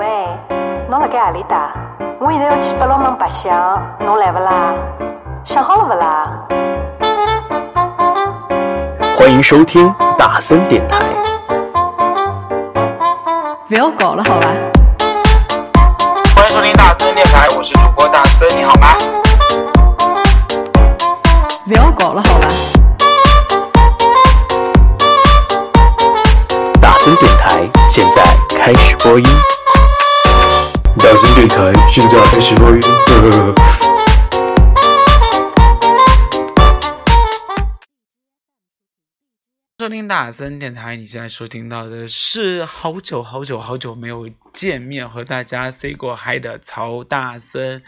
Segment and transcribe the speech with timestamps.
[0.00, 0.06] 喂，
[0.88, 1.72] 侬辣盖何里搭？
[2.18, 3.54] 我现在要去八龙门白相，
[3.98, 4.72] 侬来不啦？
[5.44, 6.26] 想好了不啦？
[9.14, 11.04] 欢迎收听大森电台。
[13.68, 14.48] 不要搞了，好吧？
[16.34, 18.94] 欢迎收听大森电台，我是主播大森，你好吗？
[21.68, 22.48] 不要搞了，好吧？
[26.80, 28.22] 大森电台现在
[28.56, 29.26] 开始播音。
[31.10, 32.80] 大森电台现在开始播音。
[39.80, 47.82] 收听大森电台，你现在收听到的是好久好久好久没有见面和大家 say 过 hi 的曹大森，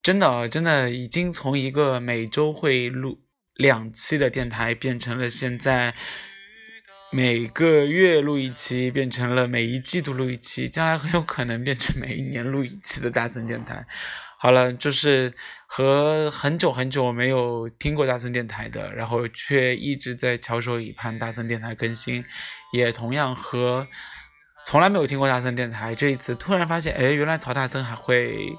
[0.00, 3.18] 真的真的已经从一个每周会录
[3.54, 5.96] 两期的电台，变成了现在
[7.12, 13.86] 每个月录一期，变成了每一季度录一期，将来很有可能变成每一年录一期的大森电台。
[14.38, 15.32] 好了，就是
[15.66, 22.24] 和很久很久没有听过大森电台的，然后却一直在翘首以盼大森电台更新，
[22.72, 23.86] 也同样和
[24.66, 28.52] 从来没有听过大森电台，这一次突然发现，哎，原来曹大森还会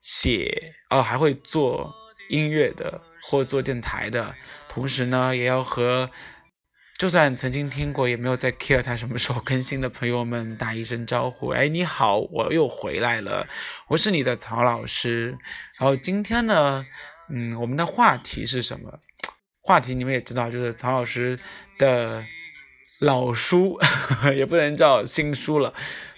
[0.00, 1.94] 写哦，还会做
[2.30, 4.34] 音乐的或做电台的，
[4.68, 6.10] 同时呢，也要和
[6.98, 11.50] 就算曾经听过，也没有在 care 他什么时候更新的朋友们打一声招呼。
[11.50, 13.46] 哎，你好，我又回来了，
[13.86, 15.38] 我是你的曹老师。
[15.78, 16.84] 然后今天呢，
[17.30, 18.98] 嗯，我们的话题是什么？
[19.60, 21.38] 话题你们也知道，就是曹老师
[21.78, 22.24] 的
[22.98, 23.78] 老书，
[24.36, 25.72] 也不能叫新书了。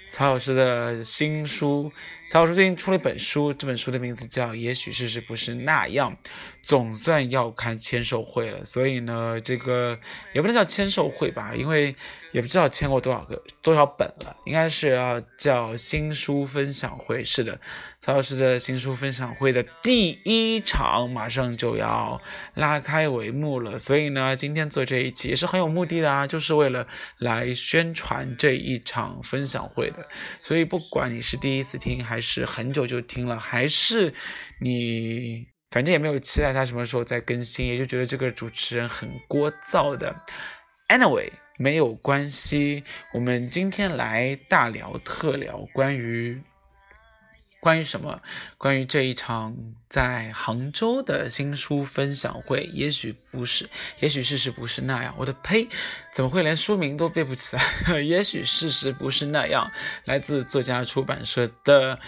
[0.08, 1.92] 曹老师的新书，
[2.30, 6.12] 曹老师最近出了一本书，这本书的名字叫《也许事实不是那样》，
[6.62, 8.64] 总算要看签售会了。
[8.64, 9.98] 所以呢，这个
[10.32, 11.96] 也不能叫签售会吧，因为
[12.32, 17.24] 也不知道签过多少个多少本了，应该是要叫新书分享会。
[17.24, 17.60] 是的，
[18.00, 22.20] 曹老师的新书分享会的第一场马上就要
[22.54, 26.86] 拉开帷幕了，所以呢，今天做这一期也是很有目的的啊，就是为了
[27.19, 30.06] 来宣传这一场分享会的。
[30.40, 34.14] 所以不管你是第一次听，还是很久就听了，还是
[34.60, 40.14] 你反正也没有期待他什么时候再更新，也就觉得这个主持人很聒噪的。
[40.88, 41.30] Anyway，
[41.60, 46.43] 没有关系，我们今天来大聊特聊关于。
[47.60, 48.22] 关于什么？
[48.56, 49.54] 关于这一场
[49.91, 53.69] 在杭州的新书分享会，也许不是，
[53.99, 55.15] 也许事实不是那样。
[55.19, 55.69] 我的呸，
[56.15, 58.00] 怎么会连书名都背不起来？
[58.00, 59.70] 也许事实不是那样。
[60.06, 62.00] 来自作家出版社的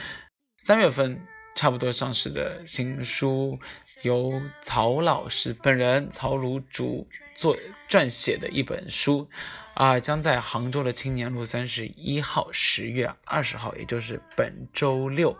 [0.56, 1.20] 三月份
[1.54, 3.58] 差不多上市的新书，
[4.02, 7.56] 由曹老师本人曹鲁主作
[7.88, 9.28] 撰写的一本书。
[9.74, 15.34] 啊，将在杭州的青年路三十一号，十月二十号，也就是本周六，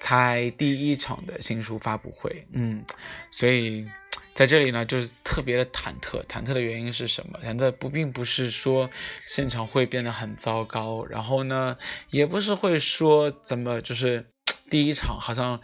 [0.00, 2.44] 开第一场的新书发布会。
[2.52, 2.84] 嗯，
[3.30, 3.88] 所以
[4.34, 6.20] 在这里呢，就是特别的忐忑。
[6.24, 7.38] 忐忑的原因是什么？
[7.44, 8.90] 忐忑不并不是说
[9.28, 11.76] 现场会变得很糟糕，然后呢，
[12.08, 14.26] 也不是会说怎么就是
[14.68, 15.60] 第一场好像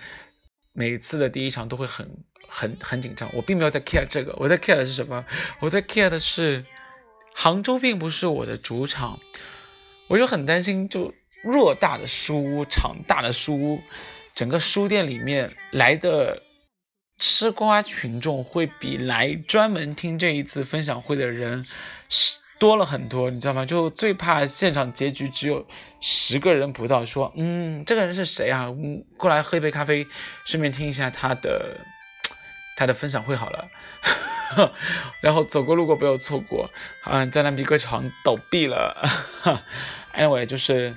[0.73, 2.09] 每次的第一场都会很。
[2.49, 5.27] 很很紧张，我并没有在 care 这个，我在 care 的是什么？
[5.59, 6.65] 我在 care 的是
[7.35, 9.19] 杭州并不是我的主场，
[10.07, 11.13] 我就很担心，就
[11.45, 13.83] 偌大的书屋、场大的书屋，
[14.37, 16.41] 整个书店里面来的
[17.19, 21.67] 吃瓜群众会比来专门听这一次分享会的人
[22.09, 23.67] 是多了很多，你知道吗？
[23.67, 25.67] 就最怕现场结局只有
[26.01, 28.67] 十个人不到，说嗯，这个人是谁啊？
[28.67, 30.07] 嗯，过来喝一杯咖啡，
[30.45, 31.81] 顺便听一下他的。
[32.79, 33.71] 他的分享会好了，
[35.23, 36.71] 然后走过路过不要错过。
[37.07, 38.95] 嗯，江南皮革厂倒闭了。
[40.13, 40.95] Anyway，就是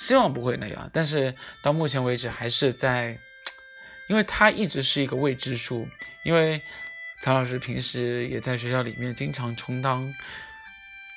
[0.00, 3.18] 希望不会那样，但是到目前为止还是在，
[4.08, 5.86] 因为他一直是一个未知数。
[6.24, 6.60] 因为
[7.20, 10.12] 曹老师平时也在学校里面经常充当。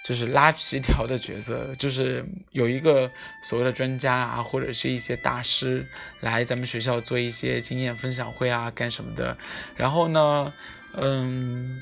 [0.05, 3.09] 就是拉皮条的角色，就是有一个
[3.41, 5.87] 所谓的专家啊，或者是一些大师
[6.19, 9.37] 来咱们学校做一些经验分享会啊，干什么的。
[9.77, 10.51] 然后呢，
[10.97, 11.81] 嗯，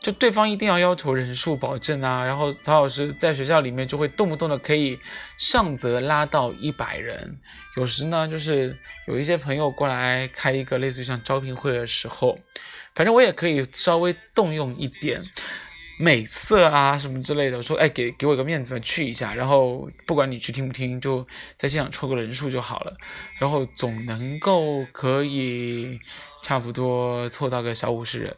[0.00, 2.24] 就对方一定要要求人数保证啊。
[2.24, 4.98] 然后曹老师在学校里面就会动不动的可以
[5.36, 7.38] 上则拉到一百人，
[7.76, 12.38] 有时呢就是有一些朋友过来开一个类似于像招聘会的时候，
[12.94, 15.22] 反正我也可以稍微动用一点。
[15.98, 22.96] 美色啊，什么之类的，说哎，给给我个面子嘛，去一下，然后不管你去听不听，就在现场凑个人数就好了，
[23.38, 25.98] 然后总能够可以
[26.42, 28.36] 差不多凑到个小五十人。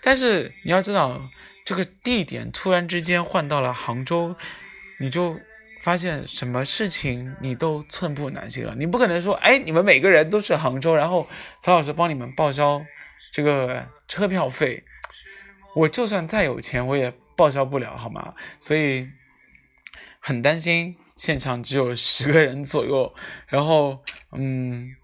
[0.00, 1.20] 但是你要知道，
[1.64, 4.34] 这个地点突然之间换到了杭州，
[4.98, 5.38] 你就
[5.82, 8.74] 发现什么事情你都寸步难行了。
[8.78, 11.28] 你不可能说，哎，你们每个人都是杭州，然后
[11.60, 12.82] 曹老师帮你们报销
[13.34, 14.82] 这个车票费，
[15.74, 18.34] 我就算再有钱，我也报销不了，好吗？
[18.60, 19.08] 所以
[20.20, 23.12] 很担心现场只有十个人左右，
[23.48, 23.98] 然后
[24.32, 24.94] 嗯，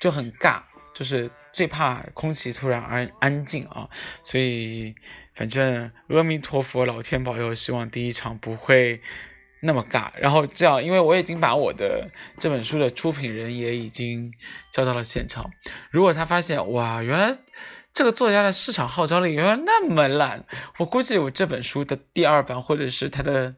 [0.00, 0.62] 就很尬，
[0.94, 3.88] 就是最怕空气突然安安静啊，
[4.22, 4.94] 所以
[5.34, 9.00] 反正阿弥陀佛，老天保佑，希望第一场不会
[9.60, 10.10] 那么尬。
[10.18, 14.32] 然后这样，因为我已经把我的这本书的出品人也已经
[14.72, 15.50] 叫到了现场，
[15.90, 17.36] 如果他发现哇，原来
[17.92, 20.44] 这个作家的市场号召力原来那么烂，
[20.78, 23.56] 我估计我这本书的第二版或者是他的。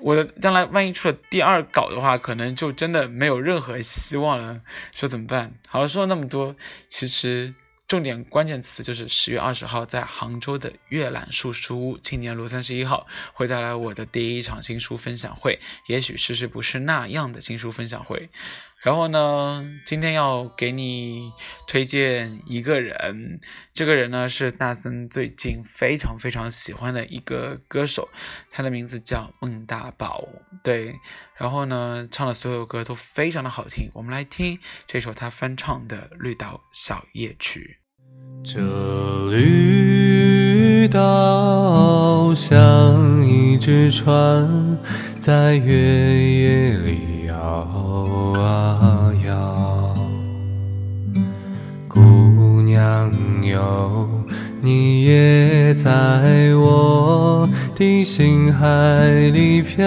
[0.00, 4.62] 我的将来万一出了第二稿的话，可能就真的没有任何希望了。
[4.92, 5.52] 说怎么办？
[5.68, 6.56] 好了，说了那么多，
[6.88, 7.54] 其实
[7.86, 18.30] 重点关键词就是十月二十号在杭州的阅览树书屋青年路三十一号会带来我的第一场新书分享会，也许事实不是那样的新书分享会。
[18.82, 21.30] 然后呢，今天要给你
[21.68, 23.38] 推荐一个人，
[23.72, 28.08] 这个人呢是大森最近非常非常喜欢的一个歌手，
[28.50, 30.28] 他的名字叫孟大宝。
[30.64, 30.96] 对，
[31.36, 34.58] 然后呢，唱的所有歌都非常的好听，我们来听
[34.88, 37.78] 这首他翻唱的《绿岛小夜曲》。
[38.44, 38.60] 这
[39.30, 44.76] 绿岛像一只船，
[45.16, 47.11] 在月夜里
[54.64, 59.84] 你也在我的心海里飘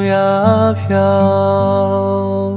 [0.00, 2.56] 呀飘。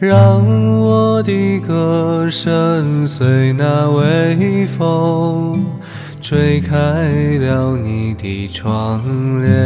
[0.00, 0.44] 让
[0.80, 5.64] 我的歌声随那微风，
[6.20, 9.00] 吹开了你的窗
[9.40, 9.56] 帘。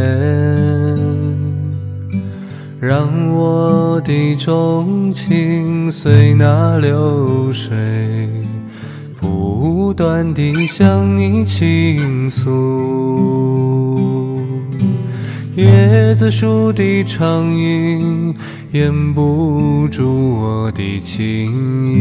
[2.79, 7.77] 让我的钟情随那流水，
[10.01, 12.49] 断地向你倾诉。
[15.59, 18.35] 椰子树的长影
[18.73, 21.53] 掩不住我的情
[21.93, 22.01] 意，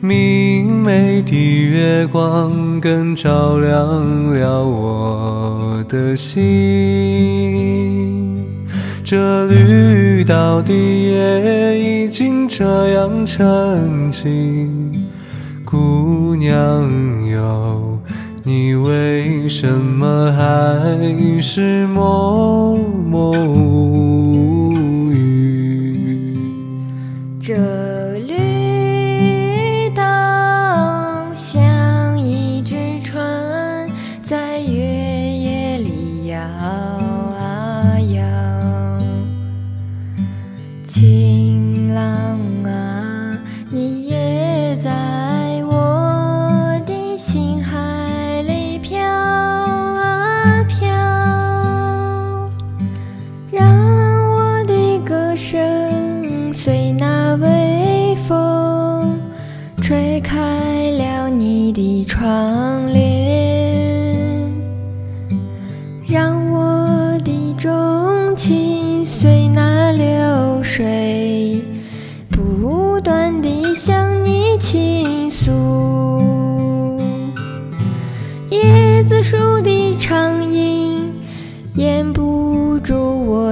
[0.00, 6.38] 明媚的月光更照亮了我的心。
[9.02, 12.64] 这绿岛的夜已经这
[12.94, 14.91] 样沉静，
[15.72, 17.98] 姑娘哟。
[18.44, 24.11] 你为什么还是默默无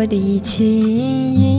[0.00, 1.49] 我的情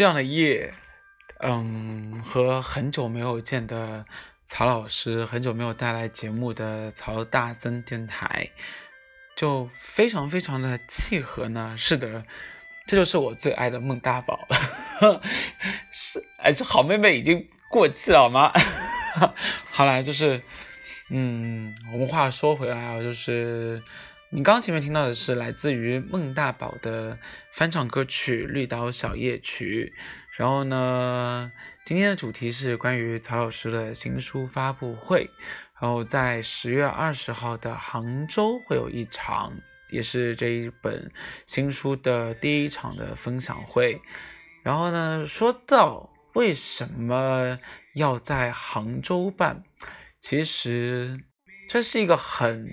[0.00, 0.72] 这样的夜，
[1.40, 4.06] 嗯，和很久没有见的
[4.46, 8.48] 曹老师，很久没有带来节目的曹大森电台，
[9.36, 11.76] 就非常非常的契合呢？
[11.76, 12.24] 是的，
[12.86, 14.48] 这就是我最爱的孟大宝。
[15.92, 18.50] 是，哎，这好妹妹已经过气了好吗？
[19.70, 20.42] 好啦，就是，
[21.10, 23.82] 嗯，我们话说回来啊，就是。
[24.32, 27.18] 你刚前面听到的是来自于孟大宝的
[27.52, 29.92] 翻唱歌曲《绿岛小夜曲》，
[30.38, 31.50] 然后呢，
[31.84, 35.30] 今天的主题是关于曹老师的新书发布会。
[35.80, 39.52] 然后在十月二十号的杭州会有一场，
[39.90, 41.10] 也是这一本
[41.46, 44.00] 新书的第一场的分享会。
[44.62, 47.58] 然后呢，说到为什么
[47.96, 49.64] 要在杭州办，
[50.20, 51.18] 其实
[51.68, 52.70] 这是一个很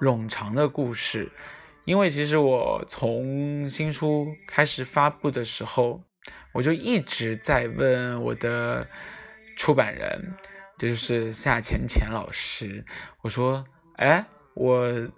[0.00, 1.30] 冗长的故事。
[1.84, 6.02] 因为其实我从新书开始发布的时候，
[6.52, 8.86] 我就一直在问我的
[9.56, 10.34] 出版人。
[10.78, 12.84] 就是夏浅浅老师。
[13.22, 13.64] 我说
[13.96, 15.08] ：“哎，我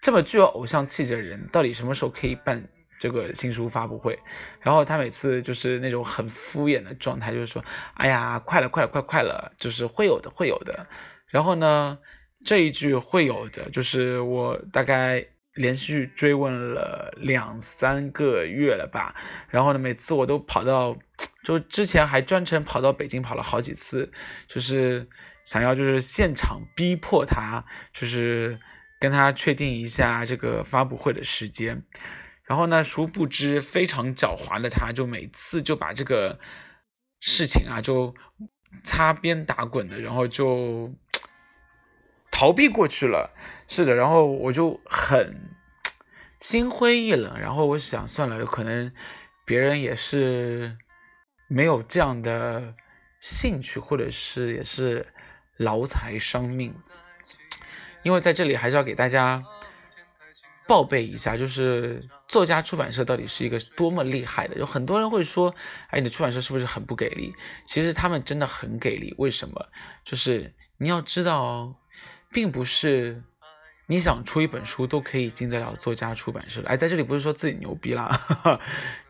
[0.00, 2.62] 这么具有偶像气质的人，到底什么时候可以办
[3.00, 4.16] 这个新书发布会？”
[4.62, 7.64] 然后他每次就是那种很敷衍的状态，就是说
[7.98, 10.86] ：“哎呀，快了，快了，快快了，就是会有的，会有的。”
[11.26, 11.98] 然后呢，
[12.44, 15.26] 这一句“会有的”，就是我大概。
[15.54, 19.14] 连续追问了两三个月了吧，
[19.50, 20.96] 然后呢，每次我都跑到，
[21.44, 24.10] 就之前还专程跑到北京跑了好几次，
[24.48, 25.06] 就是
[25.44, 28.58] 想要就是现场逼迫他，就是
[28.98, 31.84] 跟他确定一下这个发布会的时间，
[32.44, 36.40] 然后呢，殊不知非常狡猾的他，就每次就把这个
[37.20, 38.14] 事情啊就
[38.84, 40.94] 擦边打滚的，然后就。
[42.42, 43.30] 逃避过去了，
[43.68, 45.48] 是的，然后我就很
[46.40, 48.92] 心灰意冷，然后我想算了，有可能
[49.44, 50.76] 别人也是
[51.46, 52.74] 没有这样的
[53.20, 55.06] 兴趣，或者是也是
[55.56, 56.74] 劳财伤命，
[58.02, 59.44] 因为在这里还是要给大家
[60.66, 64.56] 报备一下，就是作家出版社到底是一个多么厉害的。
[64.56, 65.54] 有很多人会说，
[65.90, 67.32] 哎，你的出版社是不是很不给力？
[67.68, 69.68] 其实他们真的很给力，为什么？
[70.04, 71.78] 就是你要知道。
[72.32, 73.22] 并不是
[73.86, 78.08] 你想出一本书都可以进得了作家出版社，哎，在这里不是说自己牛逼啦，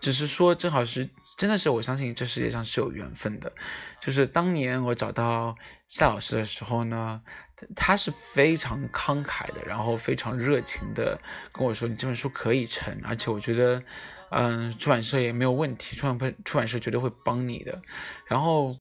[0.01, 3.53] 只是说正好是真的是我相信这世界上是有缘分的。
[4.01, 5.55] 就是当年我找到
[5.87, 7.23] 夏老师的时候呢，
[7.77, 11.21] 他是非常慷慨的，然后非常热情的
[11.53, 13.83] 跟我说：“你这本书可以成，而且我觉得，
[14.31, 17.81] 嗯，出版社也没有问题，出版出版社绝对会帮你的。”
[18.27, 18.77] 然后。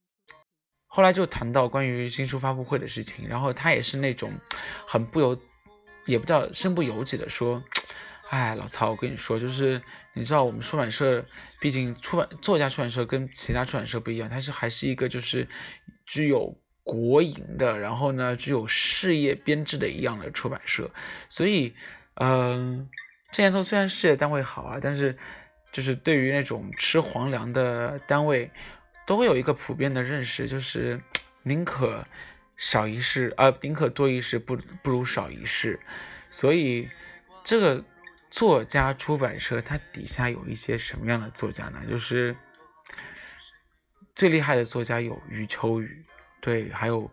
[0.94, 4.30] 后来就谈到关于新书发布会的事情，然后他也是那种
[4.86, 5.42] 很不由，
[6.06, 7.64] 也不叫身不由己的说
[8.30, 9.82] ：“哎，老曹，我跟你说，就是
[10.14, 11.26] 你知道我们出版社，
[11.62, 15.48] 毕竟出版作家出版社跟其他出版社不一样，它是还是一个就是
[16.06, 20.92] 具有国营的，然后呢具有事业编制的一样的出版社，
[21.30, 21.74] 所以，
[22.16, 22.90] 嗯，
[23.32, 25.16] 这年头虽然事业单位好啊，但是
[25.72, 28.52] 就是对于那种吃皇粮的单位。”
[29.12, 30.98] 都会有一个普遍的认识，就是
[31.44, 32.08] 宁可
[32.56, 35.78] 少一事，啊，宁可多一事，不不如少一事。
[36.30, 36.90] 所以，
[37.44, 37.84] 这个
[38.30, 41.82] 作家出版社它底下有一些什么样的作家呢？
[41.90, 42.34] 就是
[44.16, 46.06] 最厉害的作家有余秋雨，
[46.40, 47.12] 对，还有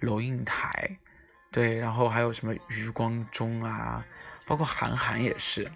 [0.00, 0.98] 龙应台，
[1.50, 4.04] 对，然后还有什么余光中啊，
[4.44, 5.72] 包括韩寒也是，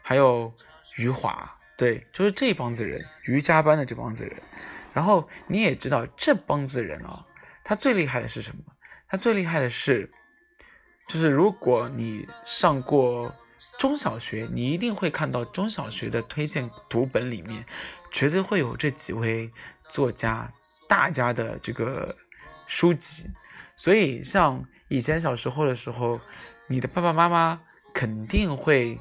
[0.00, 0.50] 还有
[0.96, 4.42] 余华，对，就是这帮子人，瑜伽班的这帮子人。
[4.94, 7.26] 然后你也知道这帮子人啊，
[7.62, 8.62] 他最厉害的是什么？
[9.08, 10.10] 他最厉害的是，
[11.08, 13.34] 就是如果你上过
[13.78, 17.66] 中小学，你一定会看到中小学的推荐读本里面，
[18.10, 19.50] 绝对会有这几位
[19.88, 20.52] 作家
[20.88, 22.16] 大家的这个
[22.66, 23.30] 书籍。
[23.76, 26.20] 所以像以前小时候的时候，
[26.68, 27.60] 你的爸爸妈妈
[27.92, 28.98] 肯定会。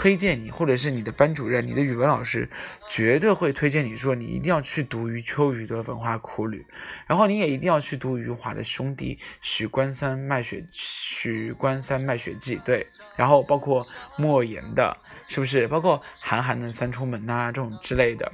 [0.00, 2.48] 推荐你，或者是你的班主任、你的语文老师，
[2.88, 6.66] 绝对会推荐你说，你一定要去读余秋雨的《文化苦旅》，
[7.06, 14.96] 然后你也一定要去读余华的兄弟许关三卖血许关三卖血记，对，然后包括莫言的，
[15.28, 15.68] 是不是？
[15.68, 18.32] 包括韩寒的《三重门》呐，这种之类的。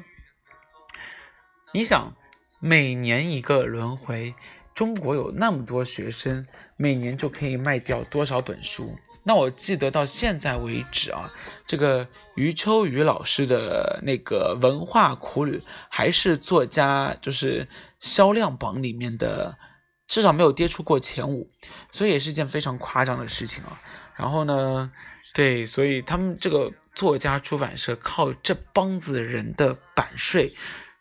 [1.75, 2.15] 你想，
[2.61, 4.37] 每年一个轮回，
[4.73, 6.47] 中国有那么多学生，
[6.77, 8.97] 每年就可以卖掉多少本书？
[9.29, 11.33] 那我记得到现在为止啊，
[11.67, 12.07] 这个
[12.37, 17.67] 余秋雨老师的那个文化苦旅还是作家就是
[17.99, 19.59] 销量榜里面的，
[20.07, 21.51] 至少没有跌出过前五，
[21.91, 23.83] 所以也是一件非常夸张的事情啊。
[24.15, 24.93] 然后呢，
[25.35, 30.55] 对，所以他们这个作家出版社靠这帮子人的版税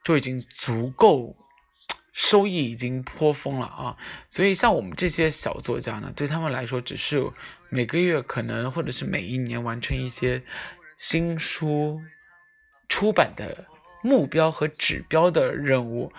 [0.04, 1.36] 就已经足够。
[2.16, 3.98] 收益已经颇丰了啊，
[4.30, 7.30] 所以像我们这些小作家呢，对他们来说，只是
[7.70, 10.42] 每个月可能或者是每一年完成一些
[10.98, 12.00] 新书
[12.88, 13.66] 出版的
[14.02, 16.14] 目标和指标的任务，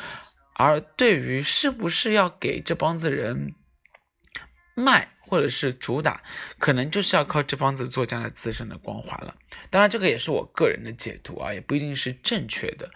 [0.52, 3.54] 而对于是不是要给这帮子人
[4.74, 6.22] 卖或者是主打，
[6.58, 9.34] 可能就是要靠这帮子作家的自身的光环了。
[9.70, 12.90] 当然，这个也是我个人的解读啊，也不一定是正确的。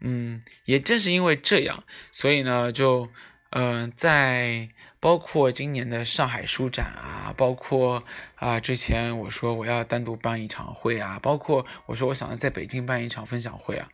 [0.00, 3.08] 嗯，也正是因为这样，所以呢，就
[3.50, 4.68] 嗯，在
[5.00, 8.04] 包括今年的上海书展啊，包括
[8.36, 13.88] 啊之前我说我要单独办一场会啊，包括我说我想要在北京办一场分享会啊。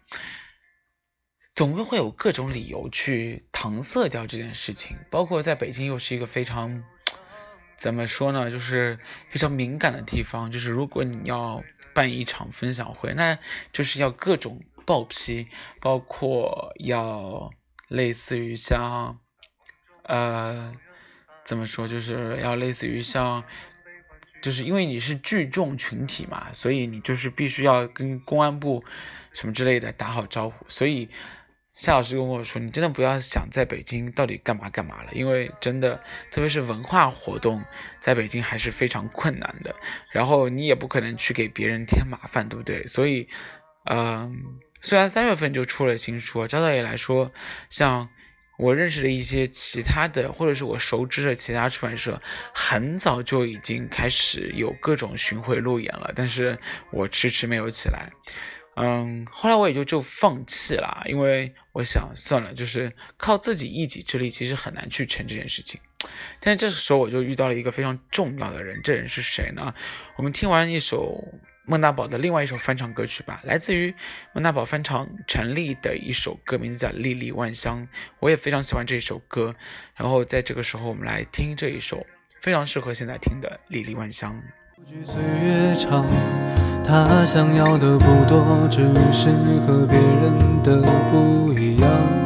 [1.55, 6.83] 总归会有各种理由去搪塞掉这件事情，包括在北京又是一个非常，
[7.77, 10.51] 怎么说呢，就是非常敏感的地方。
[10.51, 13.37] 就是如果你要办一场分享会，那
[13.73, 15.49] 就是要各种报批，
[15.81, 17.51] 包括要
[17.89, 19.19] 类似于像，
[20.05, 20.75] 呃，
[21.45, 23.45] 怎么说，就是要类似于像，
[24.43, 28.85] 就是因为你是聚众群体嘛，所以你就是必须要跟公安部
[29.33, 31.09] 什么之类的打好招呼，所以。
[31.73, 35.99] 夏老师跟我说：“你真的不要想在北京到底干嘛干嘛了，因为真的，
[36.31, 37.65] 特别是文化活动，
[37.99, 39.75] 在北京还是非常困难的。
[40.13, 42.87] 然后你也不可能去给别人添麻烦，对不对？
[42.87, 43.27] 所以，
[43.85, 47.33] 嗯，虽然三月份就出了新书，张导也来说，
[47.69, 48.09] 像
[48.59, 52.21] 我认识的一些其他的，或者是我熟知的其他出版社，
[52.55, 56.59] 很早就已经开始有各种巡回路演了，但是
[56.91, 58.11] 我迟迟没有起来。”
[58.77, 65.79] 嗯，后来我也就就放弃了，因为我想算了，就是靠自己一己之力，其实很难去成这件事情。
[66.39, 69.75] 但是这时候我就遇到了一个非常重要的人，这人是谁呢？
[70.17, 71.23] 我们听完一首
[71.65, 73.95] 孟大宝的另外一首翻唱歌曲吧，来自于
[74.33, 77.83] 孟大宝翻唱陈粒的一首歌，名字叫《粒粒万香》，
[78.19, 79.55] 我也非常喜欢这首歌。
[79.95, 82.05] 然后在这个时候，我们来听这一首
[82.41, 84.33] 非常适合现在听的《粒粒万香》。
[85.07, 86.05] 岁月长，
[86.85, 88.79] 他想要的不多，只
[89.13, 89.31] 是
[89.67, 92.20] 和别人的不一样。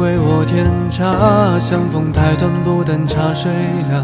[0.00, 3.52] 为我添茶，相逢太短，不等茶水
[3.90, 4.02] 凉。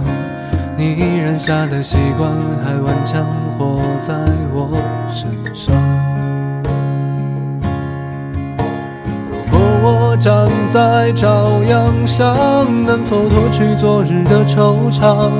[0.76, 2.30] 你染下的习惯
[2.62, 3.24] 还顽强
[3.56, 4.12] 活在
[4.52, 4.76] 我
[5.10, 5.74] 身上。
[9.24, 12.36] 如果我站在朝阳上，
[12.84, 15.30] 能否脱去昨日的惆怅？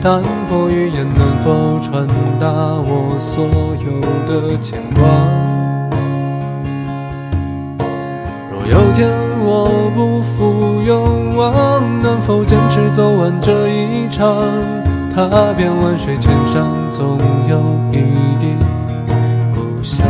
[0.00, 2.06] 淡薄语言能否传
[2.38, 3.44] 达我所
[3.84, 5.02] 有的牵挂？
[8.52, 9.10] 若有天
[9.48, 11.54] 我不负勇往，
[12.02, 14.44] 能否坚持走完这一场？
[15.14, 17.16] 踏遍万水千山，总
[17.48, 17.60] 有
[17.92, 18.00] 一
[18.40, 18.56] 地
[19.54, 20.04] 故乡。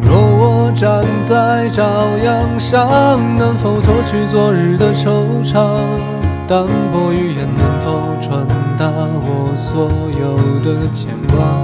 [0.00, 1.82] 若我站在朝
[2.22, 5.58] 阳上，能否脱去昨日的惆怅？
[6.46, 8.46] 淡薄语言能否传
[8.78, 9.88] 达我所
[10.20, 11.63] 有的牵挂？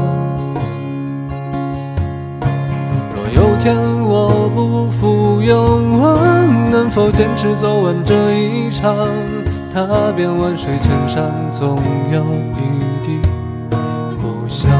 [3.60, 8.96] 天我不负勇往，能否坚持走完这一场？
[9.70, 11.76] 踏遍万水千山，总
[12.10, 13.20] 有一地
[14.22, 14.70] 故乡。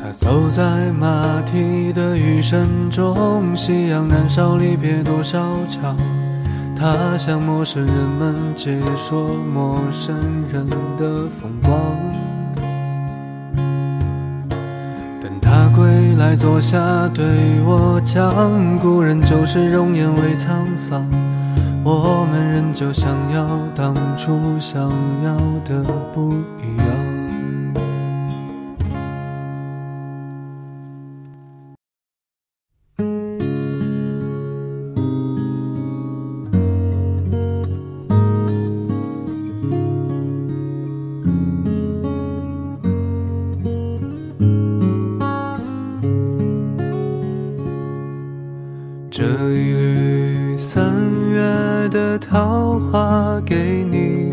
[0.00, 5.38] 他走在马蹄的雨声中，夕阳燃烧，离别多少
[5.68, 5.96] 场？
[6.74, 10.12] 他向陌生人们解说陌生
[10.52, 12.09] 人的风光。
[16.30, 17.24] 在坐下对
[17.66, 21.04] 我讲，故人旧时容颜未沧桑，
[21.82, 24.80] 我们仍旧想要当初想
[25.24, 25.82] 要的
[26.14, 26.30] 不
[26.62, 26.79] 一样。
[49.20, 50.82] 这一缕三
[51.28, 51.42] 月
[51.90, 54.32] 的桃花给你，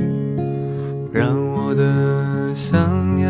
[1.12, 3.30] 让我的想念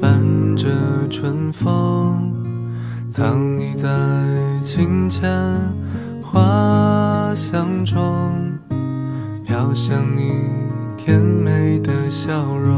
[0.00, 0.20] 伴
[0.56, 0.68] 着
[1.08, 2.32] 春风，
[3.08, 3.88] 藏匿在
[4.60, 5.30] 清浅
[6.24, 8.34] 花香中，
[9.46, 10.32] 飘向你
[10.96, 12.77] 甜美的笑容。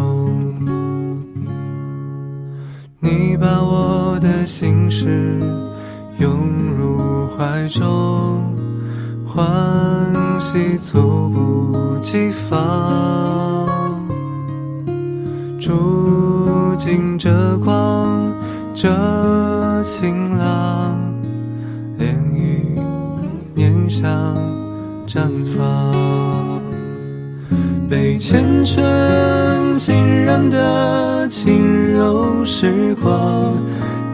[30.48, 33.54] 的轻柔时光，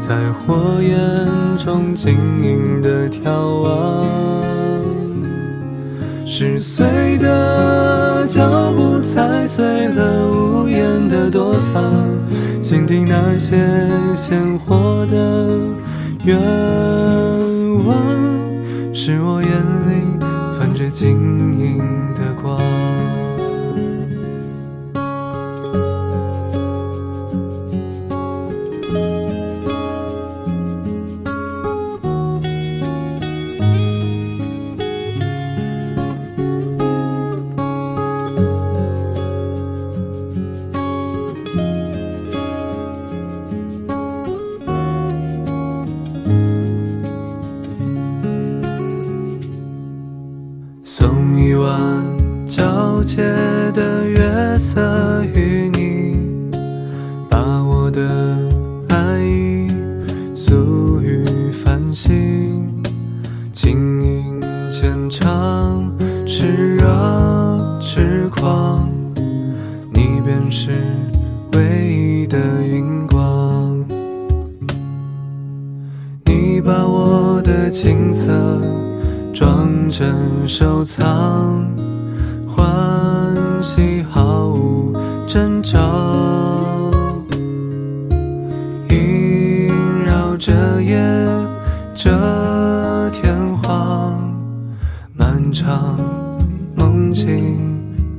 [0.00, 4.42] 在火焰中晶莹的眺望，
[6.26, 6.84] 是碎
[7.18, 11.82] 的脚步踩碎了无言的躲藏，
[12.62, 13.56] 心底那些
[14.16, 15.48] 鲜活的
[16.24, 16.36] 愿
[17.84, 17.94] 望，
[18.92, 20.24] 是我眼里
[20.58, 21.08] 泛着晶
[21.58, 21.78] 莹。
[80.48, 81.66] 收藏，
[82.46, 84.92] 欢喜毫无
[85.26, 85.78] 征兆，
[88.88, 89.68] 萦
[90.04, 90.96] 绕着夜，
[91.94, 92.10] 这
[93.10, 94.16] 天荒，
[95.14, 95.98] 漫长
[96.76, 97.58] 梦境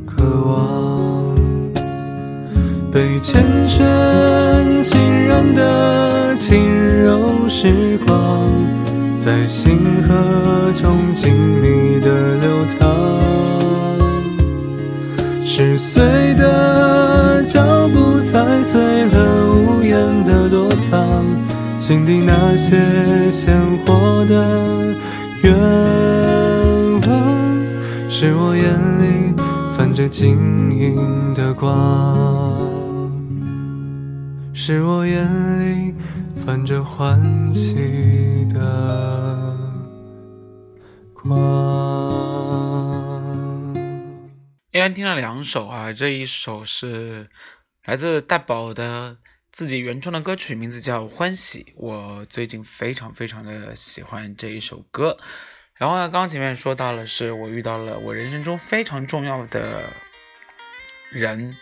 [0.05, 1.33] 渴望。
[2.91, 3.37] 被缱
[3.69, 8.51] 绻浸染的轻柔时光，
[9.17, 11.46] 在星河中静
[21.88, 24.93] 心底那些鲜活的
[25.41, 25.58] 愿
[27.08, 28.65] 望，是我眼
[29.02, 29.34] 里
[29.78, 31.71] 泛着晶莹的光。
[34.54, 35.23] 是我眼
[35.62, 35.95] 里
[36.45, 37.23] 泛着欢
[37.56, 39.58] 喜的
[41.13, 41.32] 光。
[44.73, 47.30] 依然听了两首啊，这一首是
[47.86, 49.15] 来自大宝的
[49.58, 51.63] 自己原创的歌曲，名字叫《欢喜》。
[51.78, 55.17] 我最近非常非常的喜欢这一首歌。
[55.74, 59.86] 然后呢，刚刚前面说到了，是我遇到了我人生中非常重要的
[61.10, 61.58] 人。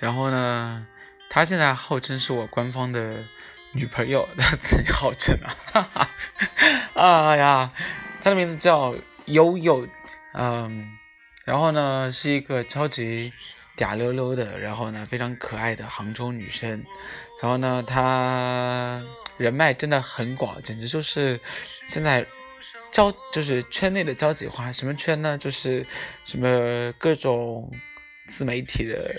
[0.00, 0.86] 然后呢，
[1.30, 3.24] 他现在号称是我官方的
[3.72, 6.10] 女朋友，他自己号称 啊，哈哈，
[6.92, 7.72] 哎呀，
[8.20, 9.88] 他的名字叫悠悠，
[10.34, 10.94] 嗯。
[11.46, 13.32] 然后呢，是一个超级
[13.78, 16.84] 嗲溜溜的，然后呢非常可爱的杭州女生。
[17.40, 19.02] 然后呢，他
[19.36, 21.40] 人脉真的很广，简直就是
[21.86, 22.26] 现在
[22.90, 24.72] 交就是圈内的交际花。
[24.72, 25.36] 什么圈呢？
[25.38, 25.86] 就是
[26.24, 27.70] 什么各种
[28.28, 29.14] 自媒体的，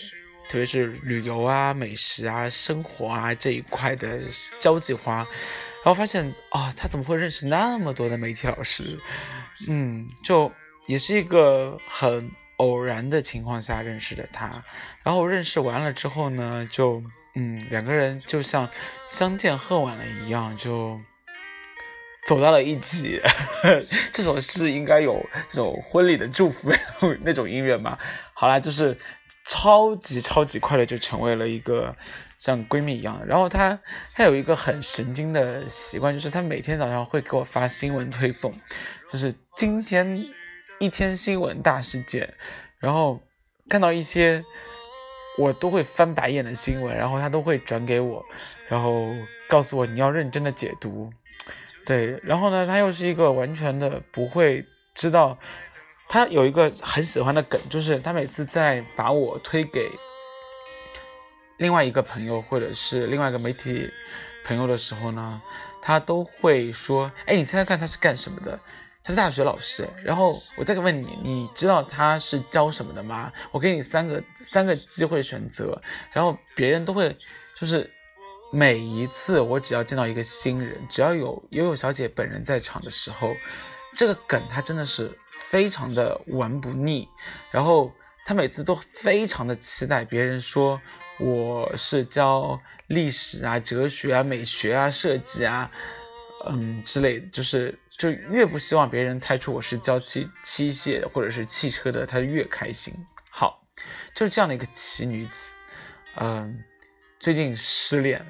[0.48, 4.22] 特别是旅游啊、美食啊、生活啊这一块的
[4.60, 5.16] 交际花。
[5.16, 9.00] 然后发现啊，他怎么会认识那么多的媒体老师？
[9.68, 10.52] 嗯，就。
[10.88, 14.52] 也是一个很偶然的情况下认识的他，
[15.04, 17.02] 然后认识完了之后呢，就
[17.36, 18.70] 嗯两个人就像
[19.08, 21.00] 相见恨晚了一样，就
[22.28, 23.22] 走到了一起。
[24.12, 26.72] 这首是应该有这种婚礼的祝福
[27.22, 27.98] 那种音乐吗？
[28.34, 28.98] 好啦，就是
[29.48, 31.96] 超级超级快的就成为了一个
[32.38, 33.22] 像闺蜜一样。
[33.26, 33.80] 然后她
[34.14, 38.54] 她有一个很神经的习惯，就是她每天早上会给我发新闻推送，
[39.12, 40.24] 就是今天。
[40.80, 42.34] 一天新闻大事件，
[42.80, 43.22] 然后
[43.70, 44.44] 看到一些
[45.42, 48.24] 我都会翻白眼的新闻，然后他都会转给我，
[48.68, 49.08] 然后
[49.50, 51.12] 告诉我你要认真的解读。
[51.84, 55.38] 对，然后呢，他又是一个完全的不会知道，
[56.08, 59.90] 他有一个很喜欢的梗，就是他每次在把我推给
[61.58, 63.90] 另外一个朋友或者是另外一个媒体
[64.46, 65.42] 朋友的时候呢，
[65.82, 68.60] 他都会说：“哎，你猜猜看他是干什么的？”
[69.04, 73.32] 他是大学老师，然后我再问你，你知道他是教什么的吗？
[73.52, 77.18] 我给你三个三个机会选择，然后别人都会，
[77.56, 77.90] 就是
[78.52, 83.34] 每一次我只要见到一个新人，只要有悠悠小姐本人在场的时候，
[83.96, 87.10] 这个梗他真的是非常的玩不腻，
[87.50, 87.92] 然后
[88.24, 90.80] 他每次都非常的期待别人说
[91.20, 95.72] 我是教历史啊、哲学啊、美学啊、设计啊。
[96.50, 102.94] 嗯，之类的，就是就越不希望别人猜出我是教器器械或者是汽车的，他越开心。
[103.30, 103.64] 好，
[104.16, 105.54] 就是这样的一个奇女子。
[106.16, 106.64] 嗯，
[107.20, 108.26] 最近失恋，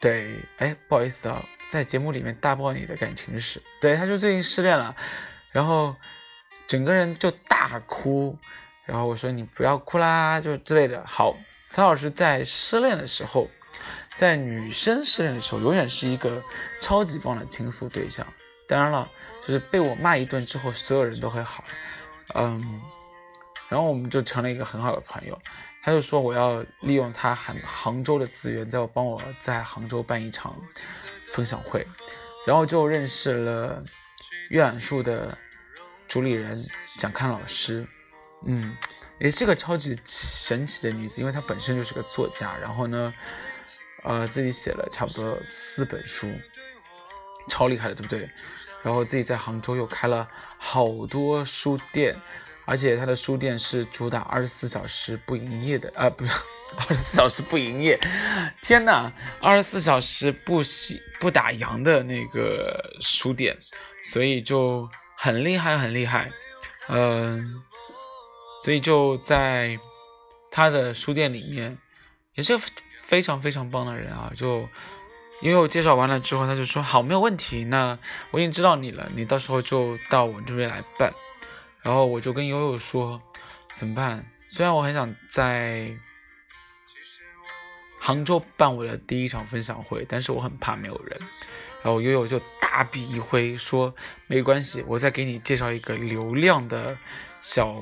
[0.00, 3.62] 对，哎，不好意思啊，在节目里面大爆你的感情史。
[3.80, 4.94] 对，她就最近失恋了，
[5.50, 5.96] 然后
[6.66, 8.38] 整个人就大哭。
[8.84, 11.04] 然后我说你不要哭啦，就之类的。
[11.04, 11.36] 好，
[11.70, 13.50] 曹老师在失恋的时候，
[14.16, 16.42] 在女生失恋的时候，永远是一个
[16.80, 18.26] 超级棒的倾诉对象。
[18.66, 19.08] 当然了，
[19.42, 21.62] 就是被我骂一顿之后，所有人都会好。
[22.34, 22.80] 嗯，
[23.68, 25.38] 然后我们就成了一个很好的朋友。
[25.84, 30.56] 他就说我要利用他杭杭州的资源，在我帮我在杭州办一场
[31.30, 31.86] 分享会，
[32.44, 33.84] 然后就认识了
[34.50, 35.36] 阅览树的
[36.08, 36.56] 主理人
[36.98, 37.86] 蒋看老师。
[38.46, 38.76] 嗯，
[39.20, 43.14] 也是个超级神奇的女子，因为她本身就是个作家，然后呢，
[44.02, 46.30] 呃，自己写了差不多四本书，
[47.48, 48.30] 超厉害的，对不对？
[48.82, 50.28] 然后自己在杭州又开了
[50.58, 52.16] 好多书店，
[52.64, 56.32] 而且他的书店是主打二十四小时不营业的，啊，不是
[56.76, 57.98] 二十四小时不营业，
[58.62, 63.56] 天呐，二十四小时不洗不打烊的那个书店，
[64.04, 66.30] 所以就很厉害，很厉害，
[66.88, 67.62] 嗯。
[68.62, 69.78] 所以就在
[70.50, 71.78] 他的书店里面，
[72.34, 72.58] 也是
[73.06, 74.32] 非常非常棒的人啊！
[74.36, 74.68] 就
[75.40, 77.62] 因为我介绍完了之后，他就说好，没有问题。
[77.64, 77.96] 那
[78.32, 81.12] 我已经知道你了，你到时候就到我这边来办。
[81.82, 83.22] 然后我就跟悠悠说，
[83.76, 84.26] 怎么办？
[84.50, 85.88] 虽然我很想在
[88.00, 91.16] 杭州办我的第一场分享会，但是我很怕没有人。
[91.84, 93.94] 然后悠悠就大笔一挥说，
[94.26, 96.98] 没关系，我再给你介绍一个流量的
[97.40, 97.72] 小。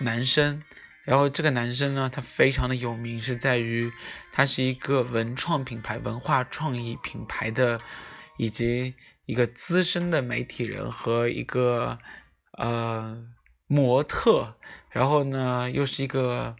[0.00, 0.62] 男生，
[1.08, 3.90] 然后这个男生呢，他非常的有名，是在于
[4.30, 7.80] 他是一个文创品牌、文化创意品牌的，
[8.36, 8.94] 以及
[9.24, 11.98] 一个资深的媒体人和一个
[12.58, 13.26] 呃
[13.66, 14.56] 模特，
[14.90, 16.54] 然后呢又是一个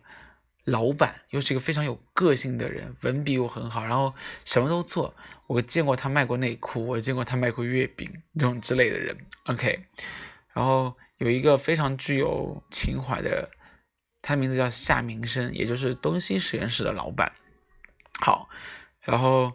[0.64, 4.14] 老板，又是一个非常有个性的人，文笔又很好，然后
[4.46, 5.14] 什么都做。
[5.46, 9.14] 我见过他卖过内裤，我见过他卖过月饼这种之类的人。
[9.44, 9.84] OK，
[10.54, 10.96] 然后。
[11.18, 13.50] 有一个非常具有情怀的，
[14.22, 17.32] 他的名字叫夏明生，也就是东西实验室的老板。
[18.20, 18.48] 好，
[19.00, 19.52] 然后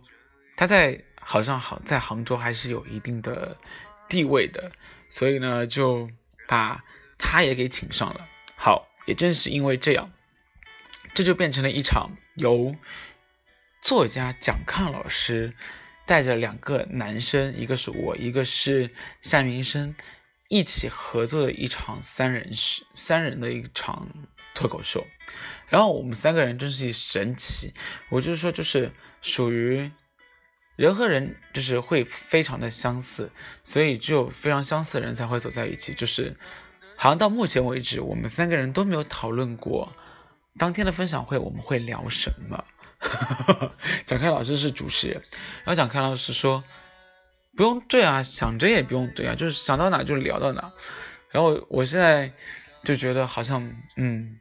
[0.56, 3.58] 他在好像好在杭州还是有一定的
[4.08, 4.72] 地位的，
[5.10, 6.10] 所以呢就
[6.48, 6.84] 把
[7.18, 8.28] 他也给请上了。
[8.56, 10.12] 好，也正是因为这样，
[11.14, 12.76] 这就变成了一场由
[13.82, 15.54] 作家蒋抗老师
[16.06, 18.90] 带着两个男生，一个是我，一个是
[19.22, 19.96] 夏明生。
[20.50, 22.52] 一起合作的一场三人
[22.94, 24.08] 三人的一场
[24.54, 25.06] 脱口秀，
[25.68, 27.74] 然后我们三个人真是神奇，
[28.10, 29.92] 我就是说就是属于
[30.76, 33.32] 人和人就是会非常的相似，
[33.64, 35.94] 所以只有非常相似的人才会走在一起。
[35.94, 36.36] 就是
[36.96, 39.92] 好像到目前为止，我们三个人都没有讨论过
[40.58, 42.64] 当天的分享会我们会聊什么。
[44.06, 45.22] 蒋开老师是主持人，
[45.64, 46.64] 然后蒋开老师说。
[47.56, 50.74] 不用对啊，想着也不用对啊，就是想到哪就聊到哪。
[51.30, 52.34] 然后我现在
[52.84, 54.38] 就觉得好像，嗯，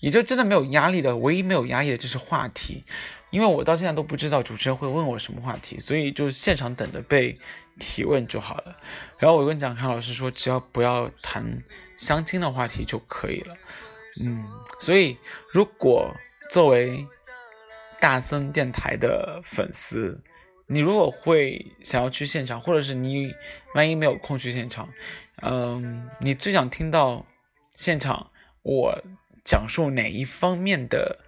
[0.00, 2.84] 也就真的没有压力的，唯一没有压力的就是话题，
[3.30, 7.34] 因为我到现在都不知道主持人会问我什么话题，所以就现场等着被
[7.78, 8.76] 提问就好了。
[9.18, 11.62] 然后我跟蒋康老师说，只要不要谈
[11.98, 13.56] 相亲的话题就可以了。
[14.24, 14.46] 嗯，
[14.80, 15.18] 所以
[15.52, 16.14] 如果
[16.50, 17.06] 作为
[18.00, 20.22] 大森电台的粉丝。
[20.68, 23.32] 你如果会想要去现场，或者是你
[23.76, 24.88] 万一没有空去现场，
[25.42, 27.26] 嗯，你最想听到
[27.74, 28.30] 现场
[28.62, 29.02] 我
[29.44, 31.18] 讲述哪一方面的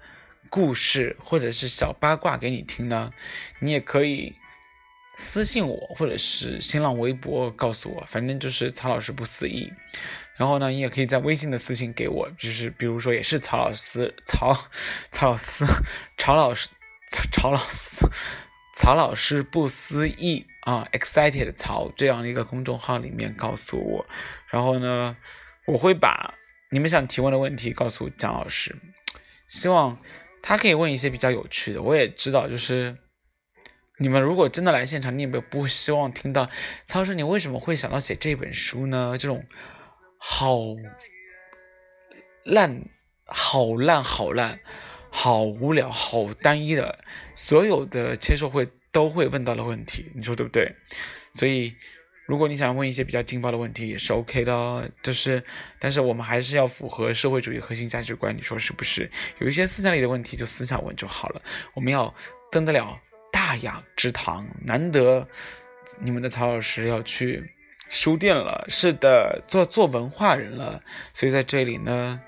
[0.48, 3.12] 故事，或者是小八卦给你听呢？
[3.60, 4.34] 你也可以
[5.16, 9.70] 私信我，或者是新浪微博告诉我，反正就是曹老师不思议。
[10.36, 14.56] 然后呢，你也可以在微信的私信给我，就是比如说也是曹老师，曹
[15.12, 15.66] 曹老师，
[16.16, 16.70] 曹老师，
[17.10, 18.06] 曹 曹老师。
[18.80, 24.06] 曹老师不思议啊，excited 曹这样的一个公众号里面告诉我，
[24.46, 25.16] 然后呢，
[25.66, 26.34] 我会把
[26.70, 28.76] 你们想提问的问题告诉蒋老师，
[29.48, 30.00] 希望
[30.40, 31.82] 他可以问一些比较有趣的。
[31.82, 32.96] 我也知道，就是
[33.98, 36.48] 你们如果真的来现场，你也不希望听到
[36.86, 39.16] 曹老师你为什么会想到写这本书呢？
[39.18, 39.44] 这种
[40.18, 40.60] 好
[42.44, 42.88] 烂、
[43.26, 44.60] 好烂、好烂。
[45.20, 46.96] 好无聊、好单一的，
[47.34, 50.72] 所有的签售会都会问到的问题，你说对不对？
[51.34, 51.74] 所以，
[52.24, 54.88] 如果你想问一些比较劲爆的问题，也是 OK 的。
[55.02, 55.42] 就是，
[55.80, 59.10] 但是我们还是要符合社会主义核心价值观，你说是不是？
[59.40, 61.42] 有一些思想里的问题就私下问就好了。
[61.74, 62.14] 我们要
[62.52, 62.96] 登得了
[63.32, 65.26] 大雅之堂，难得
[66.00, 67.42] 你们的曹老师要去
[67.90, 70.80] 书店了，是的，做做文化人了。
[71.12, 72.20] 所以在这里呢，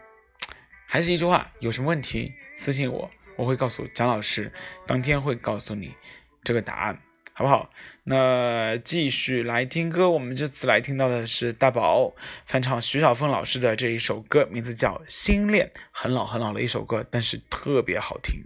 [0.92, 2.32] 还是一句话，有什么问题？
[2.56, 4.52] 私信我，我会告诉蒋老师，
[4.88, 5.94] 当天会告诉你
[6.42, 7.00] 这个答案。
[7.32, 7.70] 好不好？
[8.02, 12.12] 那继续来听歌，我们这次来听到的是大宝
[12.44, 18.42] 翻唱徐小凤老师的这一首歌，名字叫《心恋》，很老很老的一首歌，但是特别好听。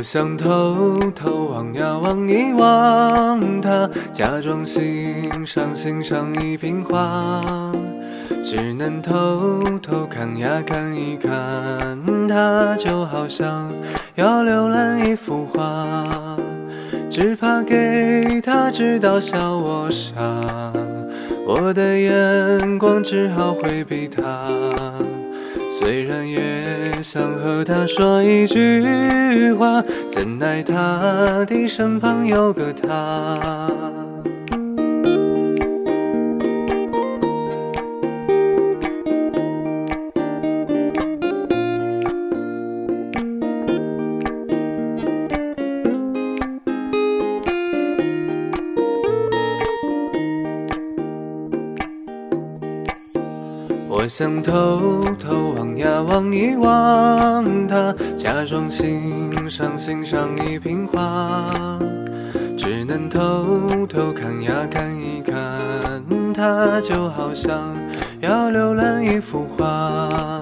[0.00, 7.42] 我想偷偷望呀望一望他，假装欣赏欣赏一瓶花，
[8.42, 11.30] 只能偷偷看呀看一看
[12.26, 13.70] 他，就好像
[14.14, 16.02] 要浏览一幅画，
[17.10, 20.14] 只怕给他知道笑我傻，
[21.46, 24.48] 我的眼光只好回避他。
[25.78, 26.69] 虽然也
[27.02, 33.99] 想和他说一句话，怎奈他的身旁有个她。
[54.20, 61.46] 想偷偷望呀望一望他，假装欣赏欣赏一瓶花，
[62.54, 66.04] 只能偷偷看呀看一看
[66.34, 67.74] 他，就好像
[68.20, 70.38] 要浏览一幅画，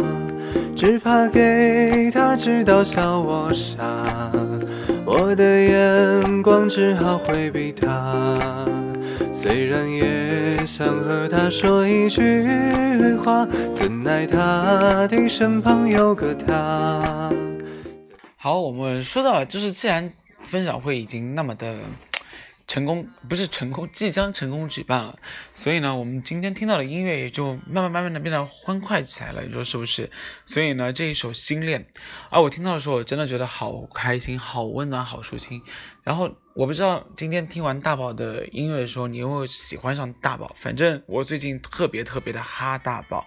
[0.74, 3.78] 只怕给他知道笑我傻，
[5.04, 8.34] 我的眼光只好回避他。
[9.40, 12.44] 虽然也想和他说一句
[13.22, 17.32] 话，怎奈他的身旁有个他。
[18.36, 21.76] 好，我们说到了，就是既然分享会已经那么的
[22.68, 25.18] 成功，不是成功，即将成功举办了，
[25.54, 30.10] 所以呢，我们今天听到的音乐也就慢慢慢慢的变得欢快起来了，你说是不是？
[30.44, 31.82] 所以呢，这一首《心恋》，
[32.28, 35.62] 啊，我听到的时候，我真的觉得好开心，好温暖，好舒心。
[36.04, 40.54] 然后我不知道今天听完大宝的音乐的时候，你有没有喜欢上大宝？
[40.58, 43.26] 反正我最近特别特别的哈大宝。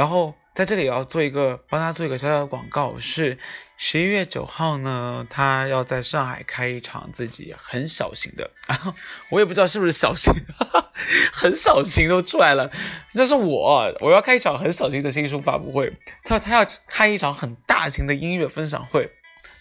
[0.00, 3.36] 然后在这里要做一个帮他做一个小小的广告，是
[3.76, 8.94] 十一月九号呢，他要在上海开一场自己很小型的，啊，
[9.28, 10.32] 我也不知道是不是小型，
[11.30, 12.70] 很小型都出来了。
[13.12, 15.92] 这是我，我要开一场很小型的新书发布会。
[16.24, 19.12] 他说他要开一场很大型的音乐分享会，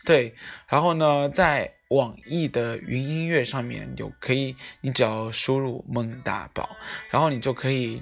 [0.06, 0.34] 对。
[0.70, 6.70] 然后呢，在网易的云音乐上面有可以，你只要输入“孟大宝”，
[7.12, 8.02] 然后你就可以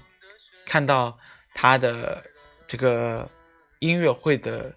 [0.67, 1.17] 看到
[1.59, 2.23] 他的
[2.67, 3.27] 这个
[3.79, 4.71] 音乐会的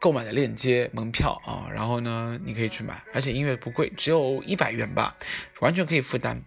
[0.00, 5.16] 购买的链接门票啊，然后呢，你可以去买，而且音乐不贵，只有一百元吧，
[5.58, 6.40] 完全可以负担。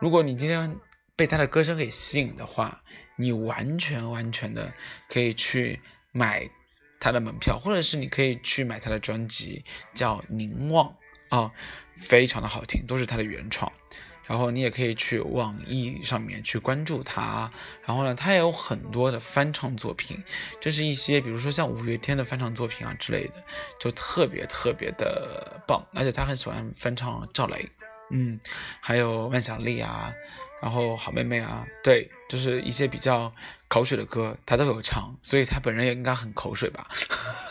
[0.00, 0.76] 如果你今天
[1.14, 2.82] 被他的歌声给吸引的话，
[3.14, 4.72] 你完全完全的
[5.08, 5.78] 可以去
[6.10, 6.50] 买
[6.98, 9.64] 他的门票，或者是你可以去买他的专辑，
[9.94, 10.92] 叫《凝望》
[11.36, 11.52] 啊，
[11.92, 13.70] 非常的好听，都是他的原创。
[14.30, 17.50] 然后你也可以去网易上面去关注他，
[17.84, 20.22] 然后呢，他也有很多的翻唱作品，
[20.60, 23.42] 就是一些比如说像五月天的翻唱作品啊之类的，
[23.80, 25.84] 就特别特别的棒。
[25.96, 27.66] 而且他很喜欢翻唱赵雷，
[28.10, 28.38] 嗯，
[28.80, 30.12] 还有万晓利啊，
[30.62, 33.34] 然后好妹妹啊，对，就是一些比较
[33.66, 36.86] 口水的歌，他都有唱，所以他本人也应该很口水吧。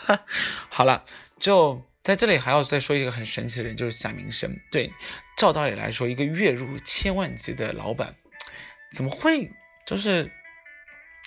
[0.70, 1.04] 好了，
[1.38, 1.89] 就。
[2.10, 4.58] 在这里还要再说一个很神奇的人，就是夏明生。
[4.68, 4.92] 对
[5.36, 8.16] 赵导演来说，一个月入千万级的老板，
[8.92, 9.48] 怎么会
[9.86, 10.28] 就是？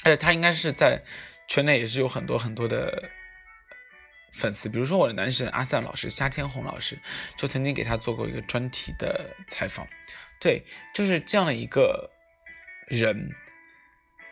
[0.04, 1.02] 而且他应该是在
[1.48, 3.10] 圈内也是有很多很多的
[4.34, 7.00] 粉丝，比如说我的男神阿散老师、夏天红老师，
[7.38, 9.88] 就曾经给他做过一个专题的采访。
[10.42, 12.12] 对，就是这样的一个
[12.88, 13.32] 人，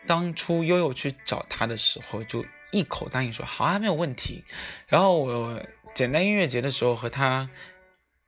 [0.06, 4.44] 当初悠悠去找他的时候，就一口答应说好啊，没有问题。
[4.86, 5.66] 然后我。
[5.94, 7.50] 简单音乐节的时候和他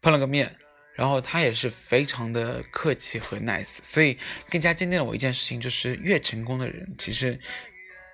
[0.02, 0.56] 碰了个面，
[0.94, 4.18] 然后他也是非常的客气和 nice，所以
[4.50, 7.40] 更加坚定了我一件事情，就是越成功的人，其实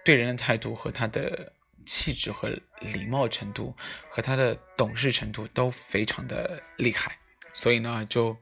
[0.04, 1.52] 对人的态度和他的
[1.84, 2.48] 气质和
[2.80, 3.74] 礼貌程度
[4.08, 7.16] 和他的懂事程度都非常的厉害。
[7.52, 8.36] 所以呢，就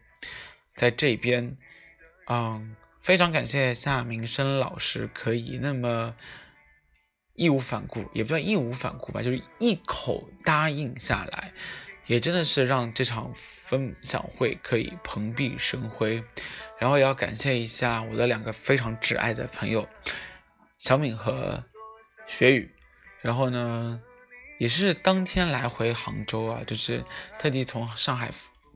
[0.75, 1.57] 在这边，
[2.27, 6.15] 嗯，非常感谢夏明生老师可以那么。
[7.39, 11.53] 义无反顾，也不叫义无反顾吧，就是一口答应下来，
[12.07, 13.33] 也真的是让这场
[13.65, 16.25] 分享会可以蓬荜生辉。
[16.81, 19.89] 然后也要感谢一下我的两个非常挚爱的朋友
[20.79, 21.63] 小敏和
[22.27, 22.75] 雪雨。
[23.23, 24.03] 然后呢，
[24.59, 27.05] 也是当天来回杭州啊，就是
[27.39, 28.33] 特地从上海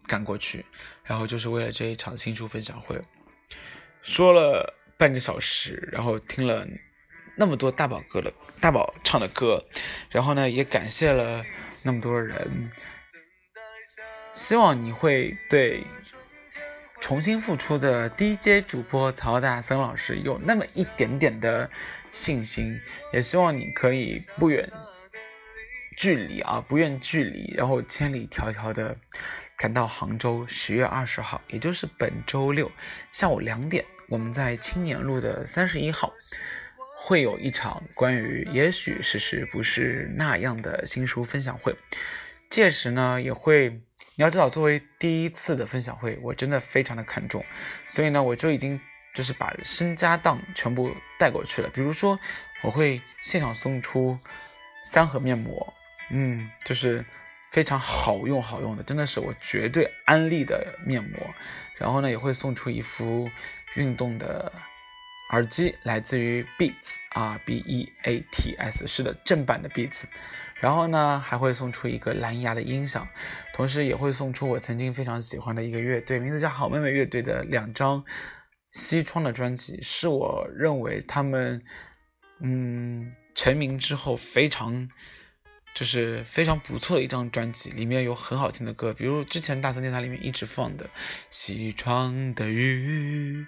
[0.07, 0.65] 赶过去，
[1.03, 3.01] 然后就是为了这一场新书分享会，
[4.03, 6.65] 说了半个小时，然后听了。
[7.35, 8.31] 那么多大宝哥的
[8.63, 9.65] 大宝唱的歌，
[10.09, 11.45] 然后呢，也感谢了
[11.83, 12.71] 那么多人。
[14.33, 15.85] 希望你会对
[17.01, 21.69] 重新复出的 DJ 主播曹大森老师有那么一点点的
[22.13, 22.81] 信心，
[23.13, 24.71] 也希望你可以不远
[25.97, 28.97] 距离啊，不远距离，然后千里迢迢的
[29.57, 32.71] 赶到杭州，十月二十号，也就是本周六
[33.11, 36.13] 下午两点，我们在青年路的三十一号
[37.05, 41.75] 会有一场关于也许事实不是那样的新书分享会，
[42.49, 43.81] 届时呢也会。
[44.15, 47.43] 你要知道，作为第一次的分享会，我真的非常的看重，
[47.89, 48.79] 所以呢，我就已经
[49.15, 51.71] 就是把身家当全部带过去了。
[51.71, 52.21] 比如说，
[52.61, 54.19] 我会现场送出
[54.85, 55.73] 三盒面膜，
[56.11, 57.03] 嗯，就是
[57.51, 61.19] 非常好用好用的，真的是我绝对安利的面膜。
[61.79, 63.31] 然后呢，也会送出一副
[63.77, 64.53] 运动的
[65.33, 70.05] 耳机，来自于 Beats 啊，B E A T S，是的，正版的 Beats。
[70.61, 73.09] 然后呢，还会送出一个蓝牙的音响，
[73.53, 78.05] 同时也会送出我曾经非常喜欢的一个乐队，名字叫好妹妹乐队的两张
[78.71, 81.65] 西窗的专辑，是我认为他们
[82.41, 84.89] 嗯成名之后非常
[85.75, 90.85] 就是非常不错的一张专辑，里面有很好听的歌，比如之前大森电台里面一直放的
[91.31, 93.41] 《西窗的雨》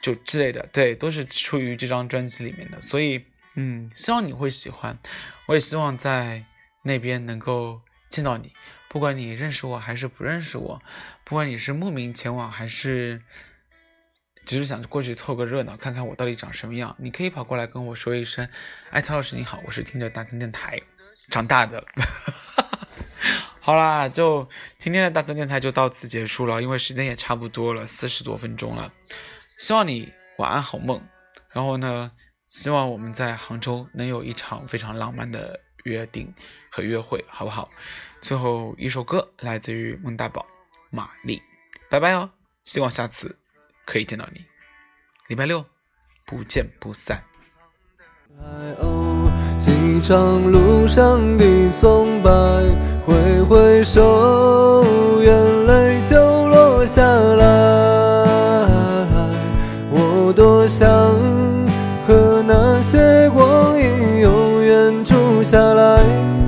[0.00, 3.24] 就之类的，对，都是出于这张专辑里面的，所以。
[3.58, 4.98] 嗯，希望你会喜欢，
[5.46, 6.44] 我也希望在
[6.82, 7.80] 那边能够
[8.10, 8.52] 见到你。
[8.86, 10.82] 不管你认识我还是不认识我，
[11.24, 13.22] 不管你是慕名前往还是
[14.44, 18.46] 只是想过去凑个热闹，看看我到底长什么样，你可以跑过来跟我说一声
[18.92, 20.78] ：“哎，曹老师你好，我是听着大森电台
[21.30, 21.82] 长大的。
[23.58, 28.92] ”好啦，就今天的大森电台就到此结束了，因为时间也差不多了，四十多分钟了。
[29.58, 31.00] 希望你晚安好梦，
[31.50, 32.12] 然后呢？
[32.46, 36.32] 希望我们在杭州能有一场非常浪漫的约定
[36.70, 37.68] 和约会，好不好？
[38.20, 40.42] 最后一首歌来自于孟大宝，
[40.90, 41.38] 《玛丽》，
[41.90, 42.30] 拜拜哦！
[42.64, 43.36] 希望下次
[43.84, 44.44] 可以见到你，
[45.26, 45.64] 礼拜六
[46.24, 47.20] 不见不散。
[49.58, 52.30] 机场路上的松柏，
[53.04, 54.84] 挥挥手，
[55.20, 58.55] 眼泪就落下来。
[60.26, 60.86] 我多想。
[62.06, 66.45] 和那些光阴永远住下来。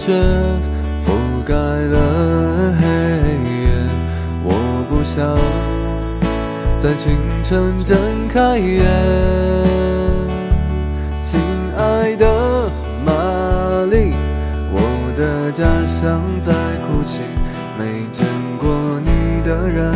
[0.00, 0.14] 雪
[1.04, 1.12] 覆
[1.44, 3.68] 盖了黑夜，
[4.42, 5.36] 我不想
[6.78, 8.82] 在清晨睁开眼。
[11.22, 11.38] 亲
[11.76, 12.70] 爱的
[13.04, 13.12] 玛
[13.90, 14.14] 丽，
[14.72, 14.80] 我
[15.14, 17.20] 的家乡在哭泣，
[17.78, 18.26] 没见
[18.58, 19.92] 过你的人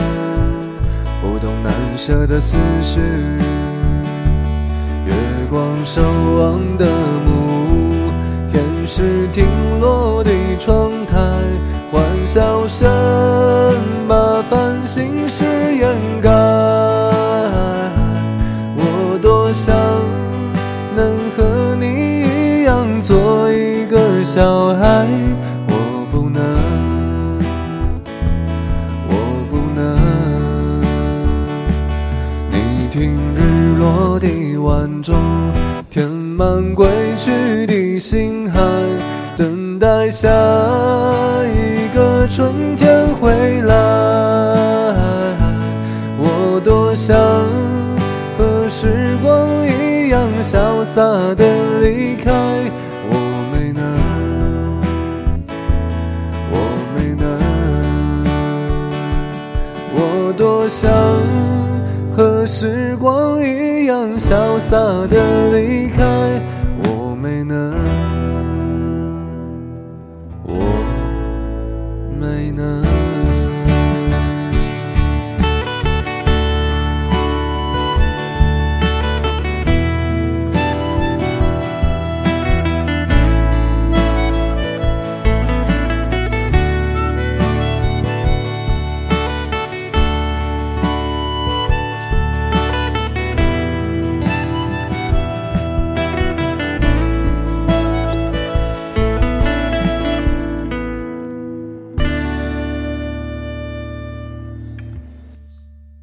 [1.22, 3.00] 不懂难舍的思绪，
[5.06, 5.14] 月
[5.48, 6.84] 光守望的
[7.24, 7.63] 墓。
[8.96, 9.44] 是停
[9.80, 11.18] 落的窗台，
[11.90, 12.88] 欢笑声
[14.06, 16.30] 把烦心事掩盖。
[18.76, 19.74] 我多想
[20.94, 21.86] 能和你
[22.20, 25.08] 一样做一个小孩，
[25.66, 26.40] 我不能，
[29.08, 29.12] 我
[29.50, 29.98] 不能。
[32.48, 35.16] 你听日落的晚钟。
[35.94, 38.60] 填满归去的心海，
[39.36, 40.28] 等待下
[41.46, 43.30] 一个春天回
[43.62, 43.74] 来。
[46.18, 47.16] 我多想
[48.36, 51.00] 和时光一样潇洒
[51.36, 51.44] 的
[51.80, 52.32] 离开，
[53.08, 53.14] 我
[53.52, 53.84] 没能，
[56.50, 56.58] 我
[56.96, 57.24] 没能。
[59.94, 60.90] 我多想
[62.10, 63.63] 和时光一
[64.18, 64.76] 潇洒
[65.08, 65.84] 的离。
[65.96, 66.43] 开